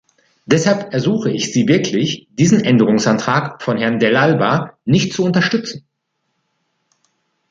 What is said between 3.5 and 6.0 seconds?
von Herrn Dell'Alba nicht zu unterstützen.